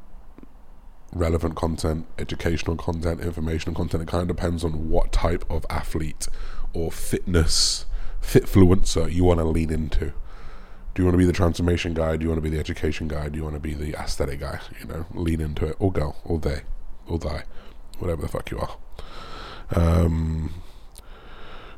[1.11, 4.03] relevant content, educational content, informational content.
[4.03, 6.29] It kind of depends on what type of athlete
[6.73, 7.87] or fitness,
[8.21, 10.13] fitfluencer you want to lean into.
[10.93, 12.15] Do you want to be the transformation guy?
[12.15, 13.27] Do you want to be the education guy?
[13.27, 14.61] Do you want to be the aesthetic guy?
[14.79, 16.61] You know, lean into it, or go, or they,
[17.07, 17.43] or die,
[17.99, 18.77] whatever the fuck you are.
[19.73, 20.53] Um,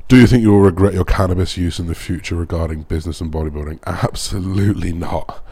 [0.08, 3.32] do you think you will regret your cannabis use in the future regarding business and
[3.32, 3.80] bodybuilding?
[3.86, 5.44] Absolutely not.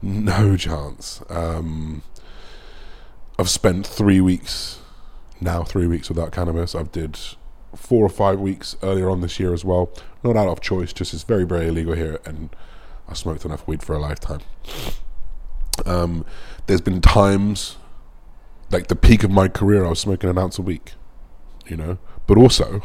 [0.00, 1.22] No chance.
[1.28, 2.02] Um,
[3.38, 4.80] I've spent three weeks
[5.40, 6.74] now, three weeks without cannabis.
[6.74, 7.18] I've did
[7.74, 9.90] four or five weeks earlier on this year as well.
[10.22, 12.50] Not out of choice, just it's very, very illegal here, and
[13.08, 14.40] I smoked enough weed for a lifetime.
[15.86, 16.24] Um,
[16.66, 17.76] there's been times,
[18.70, 20.92] like the peak of my career, I was smoking an ounce a week,
[21.66, 22.82] you know, but also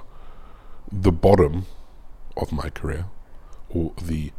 [0.91, 1.65] the bottom
[2.37, 3.05] of my career,
[3.69, 4.31] or the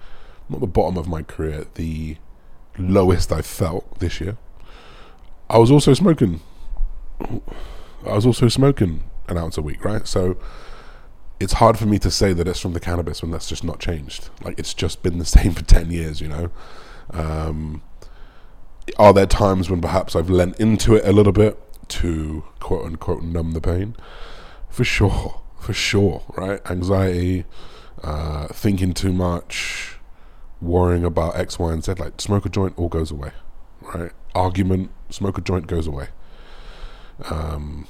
[0.49, 2.17] not the bottom of my career, the
[2.79, 4.37] lowest I felt this year.
[5.49, 6.41] I was also smoking.
[7.21, 10.07] I was also smoking an ounce a week, right?
[10.07, 10.37] So
[11.41, 13.79] it's hard for me to say that it's from the cannabis when that's just not
[13.79, 14.31] changed.
[14.43, 16.51] Like it's just been the same for ten years, you know.
[17.11, 17.83] Um,
[18.99, 23.23] are there times when perhaps I've lent into it a little bit to quote unquote
[23.23, 23.97] numb the pain?
[24.69, 26.61] For sure, for sure, right?
[26.71, 27.45] Anxiety,
[28.03, 29.97] uh, thinking too much,
[30.61, 31.95] worrying about X, Y, and Z.
[31.95, 33.31] Like smoke a joint, all goes away,
[33.95, 34.13] right?
[34.35, 36.09] Argument, smoke a joint goes away.
[37.31, 37.87] Um,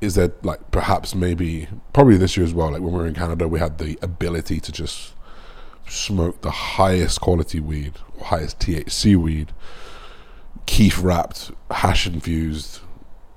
[0.00, 2.70] is there like perhaps maybe probably this year as well?
[2.70, 5.14] Like when we were in Canada, we had the ability to just
[5.88, 9.52] smoke the highest quality weed, highest THC weed,
[10.68, 12.80] keef wrapped, hash infused,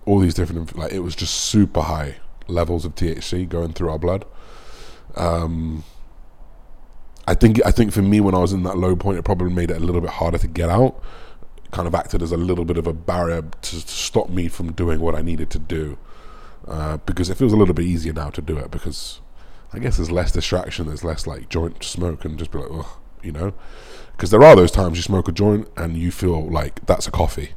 [0.06, 2.18] all these different like it was just super high
[2.48, 4.26] levels of THC going through our blood.
[5.16, 5.86] Um,
[7.26, 9.50] I think I think for me when I was in that low point, it probably
[9.50, 11.02] made it a little bit harder to get out.
[11.72, 14.74] kind of acted as a little bit of a barrier to, to stop me from
[14.74, 15.98] doing what I needed to do.
[16.68, 19.22] Uh, because it feels a little bit easier now to do it because
[19.72, 23.00] I guess there's less distraction, there's less like joint smoke and just be like, ugh,
[23.24, 23.54] you know?
[24.12, 27.12] Because there are those times you smoke a joint and you feel like that's a
[27.12, 27.52] coffee.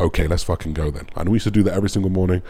[0.00, 1.08] Okay, let's fucking go then.
[1.16, 2.42] And we used to do that every single morning,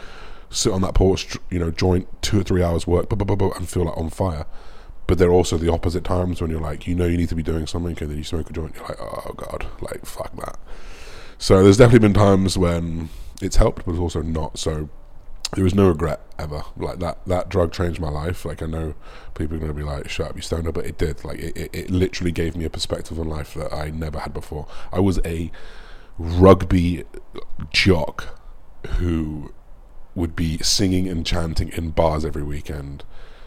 [0.50, 3.96] sit on that porch, you know, joint, two or three hours work, and feel like
[3.96, 4.46] on fire.
[5.06, 7.34] But there are also the opposite times when you're like, you know, you need to
[7.34, 10.36] be doing something, and then you smoke a joint, you're like, oh god, like fuck
[10.36, 10.58] that.
[11.38, 13.08] So there's definitely been times when
[13.40, 14.58] it's helped, but it's also not.
[14.58, 14.90] So
[15.54, 16.62] there was no regret ever.
[16.76, 18.44] Like that, that drug changed my life.
[18.44, 18.94] Like I know
[19.34, 21.24] people are going to be like, "Shut up, you stoner," but it did.
[21.24, 24.34] Like it, it, it, literally gave me a perspective on life that I never had
[24.34, 24.66] before.
[24.92, 25.50] I was a
[26.18, 27.04] rugby
[27.70, 28.38] jock
[28.96, 29.52] who
[30.14, 33.04] would be singing and chanting in bars every weekend,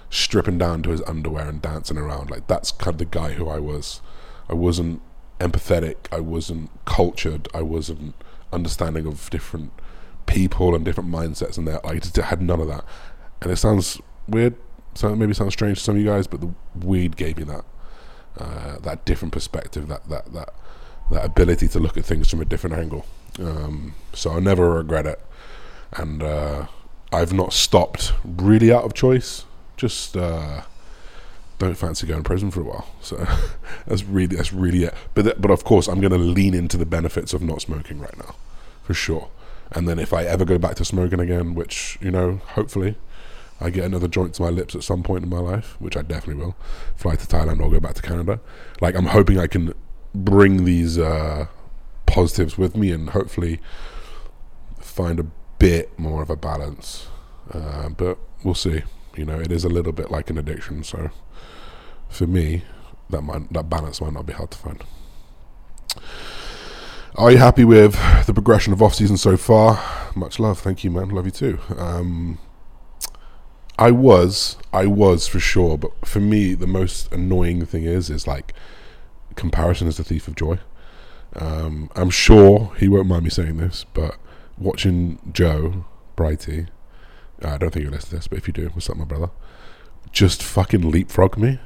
[0.10, 2.32] stripping down to his underwear and dancing around.
[2.32, 4.02] Like that's kind of the guy who I was.
[4.50, 5.02] I wasn't
[5.40, 5.96] empathetic.
[6.12, 7.48] I wasn't cultured.
[7.54, 8.16] I wasn't
[8.52, 9.72] understanding of different
[10.32, 11.86] people and different mindsets and that.
[11.86, 12.86] I just had none of that.
[13.42, 14.56] And it sounds weird,
[14.96, 16.54] so maybe sounds strange to some of you guys, but the
[16.86, 17.66] weed gave me that
[18.38, 20.54] uh, that different perspective, that that that
[21.12, 23.06] that ability to look at things from a different angle.
[23.40, 25.20] Um, so I never regret it,
[25.94, 26.68] and uh,
[27.12, 29.46] I've not stopped really out of choice.
[29.76, 30.62] Just uh,
[31.58, 32.88] don't fancy going to prison for a while.
[33.02, 33.28] So
[33.88, 34.94] that's really that's really it.
[35.14, 38.00] But th- but of course I'm going to lean into the benefits of not smoking
[38.00, 38.36] right now,
[38.84, 39.30] for sure.
[39.72, 42.96] And then if I ever go back to smoking again, which, you know, hopefully
[43.60, 46.02] I get another joint to my lips at some point in my life, which I
[46.02, 46.56] definitely will,
[46.96, 48.42] fly to Thailand or go back to Canada.
[48.82, 49.74] Like, I'm hoping I can
[50.14, 51.48] bring these uh,
[52.06, 53.62] positives with me and hopefully
[54.80, 55.28] find a
[55.60, 57.08] bit more of a balance.
[57.52, 58.84] Uh, but we'll see.
[59.16, 61.12] You know, it is a little bit like an addiction, so
[62.10, 62.64] for me,
[63.10, 64.84] that might, that balance might not be hard to find.
[67.16, 69.84] Are you happy with the progression of off season so far?
[70.16, 71.10] Much love, thank you, man.
[71.10, 71.60] Love you too.
[71.78, 72.40] Um,
[73.78, 78.28] I was, I was for sure, but for me, the most annoying thing is, is
[78.28, 78.54] like
[79.36, 80.60] comparison is the thief of joy.
[81.36, 84.16] Um, I'm sure he won't mind me saying this, but
[84.58, 86.70] watching Joe Brighty,
[87.44, 89.32] I don't think you'll listen to this, but if you do, what's up, my brother?
[90.14, 91.60] Just fucking leapfrog me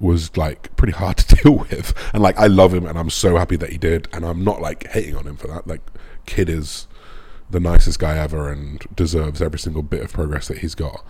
[0.00, 1.94] was like pretty hard to deal with.
[2.12, 4.60] And like I love him and I'm so happy that he did and I'm not
[4.60, 5.66] like hating on him for that.
[5.66, 5.80] Like
[6.26, 6.86] kid is
[7.50, 11.04] the nicest guy ever and deserves every single bit of progress that he's got.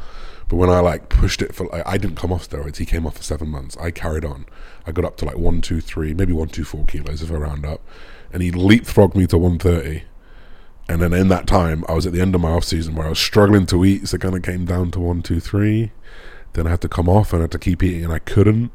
[0.49, 3.07] But when I like pushed it for like, I didn't come off steroids, he came
[3.07, 3.77] off for seven months.
[3.79, 4.47] I carried on.
[4.87, 7.35] I got up to like one, two, three, maybe one, two, four kilos if I
[7.35, 7.81] round up.
[8.33, 10.05] And he leapfrogged me to one thirty.
[10.87, 13.07] And then in that time I was at the end of my off season where
[13.07, 15.93] I was struggling to eat, so it kinda came down to one, two, three.
[16.55, 18.73] Then I had to come off and I had to keep eating, and I couldn't.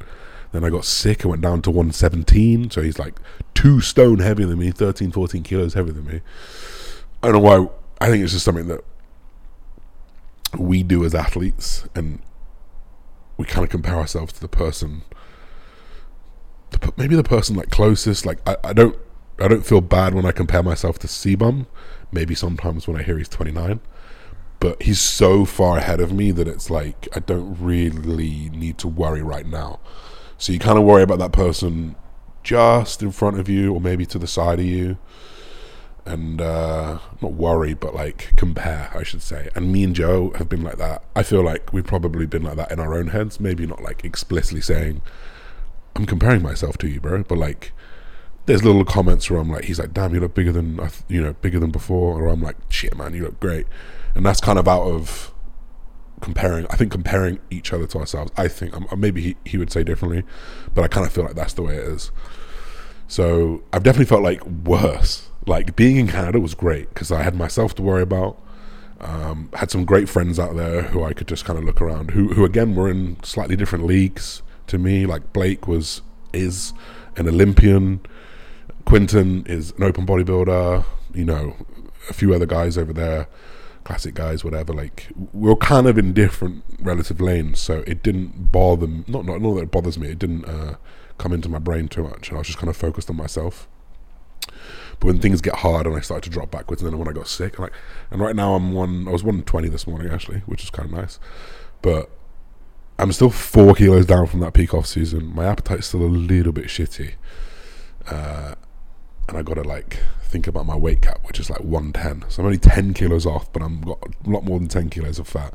[0.52, 1.26] Then I got sick.
[1.26, 2.72] I went down to 117.
[2.72, 3.20] So he's like
[3.54, 6.22] two stone heavier than me, 13, 14 kilos heavier than me.
[7.22, 7.70] I don't know why
[8.02, 8.84] I think it's just something that
[10.58, 12.20] we do as athletes, and
[13.38, 15.04] we kind of compare ourselves to the person,
[16.98, 18.26] maybe the person like closest.
[18.26, 18.98] Like I, I don't,
[19.40, 21.68] I don't feel bad when I compare myself to CBum.
[22.12, 23.80] Maybe sometimes when I hear he's 29,
[24.60, 28.88] but he's so far ahead of me that it's like I don't really need to
[28.88, 29.80] worry right now.
[30.38, 31.96] So you kind of worry about that person
[32.44, 34.98] just in front of you, or maybe to the side of you
[36.06, 39.50] and uh, not worry, but like compare, I should say.
[39.56, 41.04] And me and Joe have been like that.
[41.16, 43.40] I feel like we've probably been like that in our own heads.
[43.40, 45.02] Maybe not like explicitly saying,
[45.96, 47.72] "I'm comparing myself to you, bro," but like
[48.46, 51.34] there's little comments where I'm like, he's like, "Damn, you look bigger than you know,
[51.34, 53.68] bigger than before," or I'm like, "Shit, man, you look great,"
[54.16, 55.34] and that's kind of out of
[56.22, 56.66] comparing.
[56.70, 58.32] I think comparing each other to ourselves.
[58.38, 60.24] I think um, maybe he, he would say differently,
[60.74, 62.12] but I kind of feel like that's the way it is.
[63.08, 67.36] So I've definitely felt like worse like being in Canada was great because I had
[67.36, 68.42] myself to worry about.
[69.02, 72.12] Um, had some great friends out there who I could just kind of look around.
[72.12, 75.06] Who, who again were in slightly different leagues to me.
[75.06, 76.02] Like Blake was
[76.34, 76.74] is
[77.16, 78.02] an Olympian.
[78.86, 80.86] Quinton is an open bodybuilder.
[81.14, 81.56] You know,
[82.10, 83.28] a few other guys over there,
[83.90, 84.72] classic guys, whatever.
[84.72, 88.86] Like we are kind of in different relative lanes, so it didn't bother.
[88.86, 90.10] Not not not that it bothers me.
[90.10, 90.76] It didn't uh,
[91.18, 93.68] come into my brain too much, and I was just kind of focused on myself.
[95.00, 97.14] But when things get hard and I started to drop backwards, and then when I
[97.14, 97.74] got sick, like,
[98.12, 99.08] and right now I'm one.
[99.08, 101.20] I was one twenty this morning actually, which is kind of nice.
[101.82, 102.12] But
[103.00, 105.34] I'm still four kilos down from that peak off season.
[105.34, 107.14] My appetite's still a little bit shitty,
[108.06, 108.54] uh,
[109.30, 112.26] and I got to like think about my weight cap, which is like one ten.
[112.30, 115.20] So I'm only ten kilos off, but I'm got a lot more than ten kilos
[115.20, 115.54] of fat.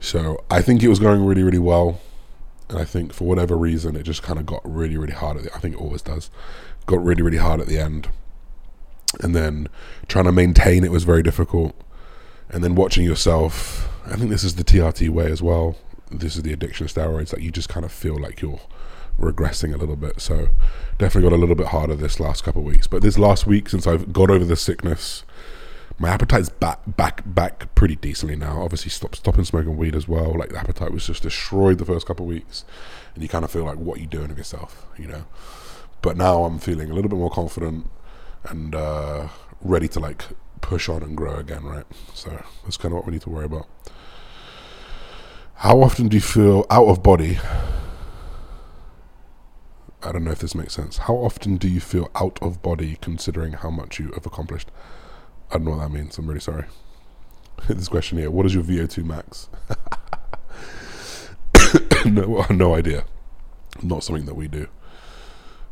[0.00, 2.00] So I think it was going really, really well.
[2.68, 5.36] And I think for whatever reason, it just kind of got really, really hard.
[5.38, 6.30] At the, I think it always does.
[6.86, 8.08] Got really, really hard at the end
[9.18, 9.68] and then
[10.06, 11.74] trying to maintain it was very difficult.
[12.48, 15.76] And then watching yourself, I think this is the TRT way as well.
[16.10, 18.60] This is the addiction steroids that you just kind of feel like you're
[19.20, 20.20] regressing a little bit.
[20.20, 20.48] So
[20.98, 22.86] definitely got a little bit harder this last couple of weeks.
[22.86, 25.24] But this last week, since I've got over the sickness,
[25.98, 28.62] my appetite's back back back pretty decently now.
[28.62, 30.36] Obviously, stop stopping smoking weed as well.
[30.36, 32.64] Like the appetite was just destroyed the first couple of weeks,
[33.14, 35.26] and you kind of feel like what are you doing of yourself, you know.
[36.02, 37.90] But now I'm feeling a little bit more confident
[38.48, 39.28] and uh,
[39.60, 40.24] ready to like
[40.62, 41.84] push on and grow again, right?
[42.14, 43.66] So that's kind of what we need to worry about.
[45.56, 47.38] How often do you feel out of body?
[50.02, 50.98] I don't know if this makes sense.
[50.98, 54.70] How often do you feel out of body considering how much you have accomplished?
[55.50, 56.16] I don't know what that means.
[56.16, 56.64] I'm really sorry.
[57.68, 59.48] this question here What is your VO2 max?
[62.06, 63.04] no, no idea.
[63.82, 64.68] Not something that we do.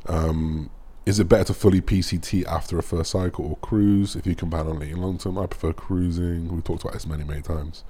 [0.06, 0.70] Um,
[1.06, 4.50] is it better to fully PCT after a first cycle or cruise if you can
[4.50, 5.38] plan on eating long term?
[5.38, 6.48] I prefer cruising.
[6.48, 7.84] We've talked about this many, many times.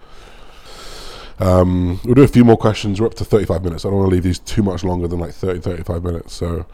[1.40, 3.00] Um, we'll do a few more questions.
[3.00, 3.84] We're up to 35 minutes.
[3.84, 6.34] I don't want to leave these too much longer than like 30, 35 minutes.
[6.34, 6.66] So,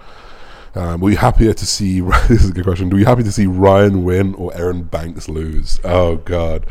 [0.74, 2.00] um, were you happier to see?
[2.28, 2.90] this is a good question.
[2.90, 5.80] Were you happy to see Ryan win or Erin Banks lose?
[5.84, 6.66] Oh God,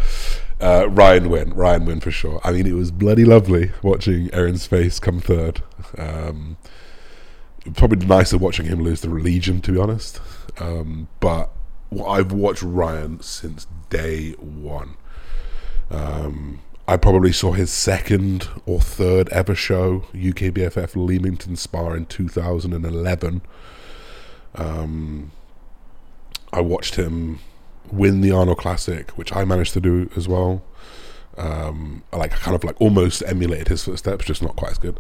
[0.60, 1.54] uh, Ryan win.
[1.54, 2.42] Ryan win for sure.
[2.44, 5.62] I mean, it was bloody lovely watching Erin's face come third.
[5.98, 6.58] Um,
[7.76, 10.20] probably nicer watching him lose the Legion, to be honest.
[10.60, 11.52] Um, but
[12.06, 14.96] I've watched Ryan since day one.
[15.90, 23.42] Um, I probably saw his second or third ever show, UKBFF Leamington Spa in 2011.
[24.56, 25.32] Um,
[26.52, 27.40] I watched him
[27.90, 30.62] win the Arnold Classic, which I managed to do as well.
[31.38, 35.00] Um, I like kind of like almost emulated his footsteps, just not quite as good.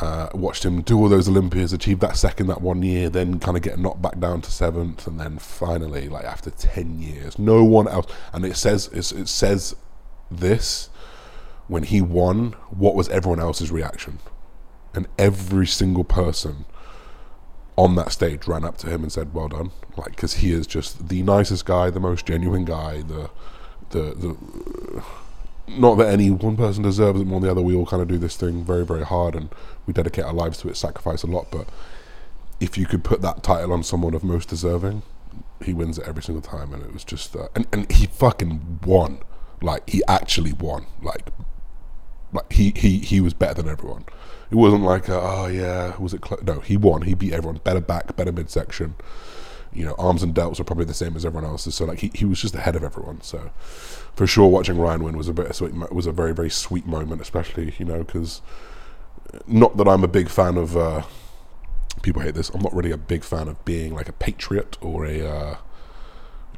[0.00, 3.56] Uh, watched him do all those Olympias, achieve that second that one year, then kind
[3.56, 7.64] of get knocked back down to seventh, and then finally, like after ten years, no
[7.64, 8.06] one else.
[8.32, 9.74] And it says it says
[10.30, 10.88] this
[11.70, 12.52] when he won.
[12.70, 14.18] What was everyone else's reaction?
[14.92, 16.64] And every single person
[17.76, 20.66] on that stage ran up to him and said, "Well done," like because he is
[20.66, 23.30] just the nicest guy, the most genuine guy, the
[23.90, 24.36] the the
[25.68, 27.62] not that any one person deserves it more than the other.
[27.62, 29.48] We all kind of do this thing very, very hard, and
[29.86, 31.50] we dedicate our lives to it, sacrifice a lot.
[31.52, 31.68] But
[32.58, 35.02] if you could put that title on someone of most deserving,
[35.64, 38.80] he wins it every single time, and it was just uh, and and he fucking
[38.84, 39.20] won.
[39.62, 40.86] Like he actually won.
[41.00, 41.28] Like
[42.32, 44.04] like he he he was better than everyone.
[44.50, 46.24] It wasn't like uh, oh yeah, was it?
[46.24, 46.42] Cl-?
[46.42, 47.02] No, he won.
[47.02, 47.60] He beat everyone.
[47.62, 48.94] Better back, better midsection
[49.72, 51.74] you know, arms and delts were probably the same as everyone else's.
[51.74, 53.20] So like he, he was just ahead of everyone.
[53.22, 53.50] So
[54.14, 57.20] for sure, watching Ryan win was a bit sweet, was a very very sweet moment,
[57.20, 58.42] especially you know because
[59.46, 60.76] not that I'm a big fan of.
[60.76, 61.02] Uh,
[62.02, 62.50] people hate this.
[62.50, 65.56] I'm not really a big fan of being like a patriot or a uh,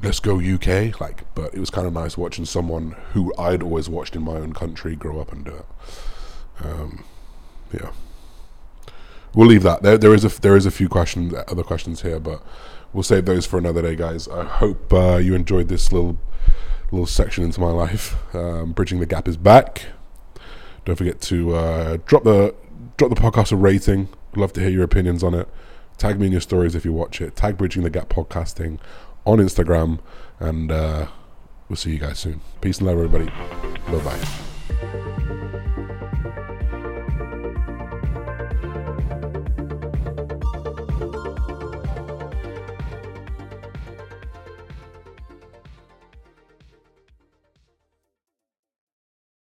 [0.03, 1.01] let's go UK.
[1.01, 4.33] Like, but it was kind of nice watching someone who I'd always watched in my
[4.33, 5.67] own country grow up and do it.
[6.65, 7.05] Um,
[7.73, 7.91] yeah,
[9.35, 9.83] we'll leave that.
[9.83, 12.43] There, there is a there is a few questions, other questions here, but
[12.93, 14.29] we'll save those for another day, guys.
[14.29, 16.19] I hope uh, you enjoyed this little
[16.91, 18.17] little section into my life.
[18.35, 19.87] Um, Bridging the Gap is back.
[20.85, 22.55] Don't forget to uh, drop the
[22.97, 24.09] drop the podcast a rating.
[24.37, 25.49] Love to hear your opinions on it.
[25.99, 27.37] Tag me in your stories if you watch it.
[27.37, 28.79] Tag Bridging the Gap podcasting
[29.25, 29.99] on Instagram,
[30.41, 31.07] and uh,
[31.69, 32.41] we'll see you guys soon.
[32.61, 33.27] Peace and love, everybody.
[33.87, 35.29] Bye bye.